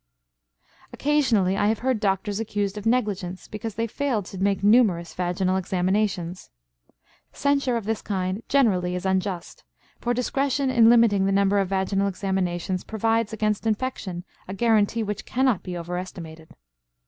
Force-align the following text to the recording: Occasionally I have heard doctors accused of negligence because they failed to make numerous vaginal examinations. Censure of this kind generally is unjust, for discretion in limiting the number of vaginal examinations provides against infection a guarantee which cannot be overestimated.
Occasionally 0.91 1.55
I 1.55 1.67
have 1.67 1.77
heard 1.85 1.99
doctors 1.99 2.39
accused 2.39 2.75
of 2.75 2.87
negligence 2.87 3.47
because 3.47 3.75
they 3.75 3.85
failed 3.85 4.25
to 4.25 4.37
make 4.39 4.63
numerous 4.63 5.13
vaginal 5.13 5.57
examinations. 5.57 6.49
Censure 7.33 7.77
of 7.77 7.85
this 7.85 8.01
kind 8.01 8.41
generally 8.49 8.95
is 8.95 9.05
unjust, 9.05 9.63
for 9.99 10.15
discretion 10.15 10.71
in 10.71 10.89
limiting 10.89 11.27
the 11.27 11.31
number 11.31 11.59
of 11.59 11.69
vaginal 11.69 12.07
examinations 12.07 12.83
provides 12.83 13.31
against 13.31 13.67
infection 13.67 14.23
a 14.47 14.55
guarantee 14.55 15.03
which 15.03 15.23
cannot 15.23 15.61
be 15.61 15.77
overestimated. 15.77 16.55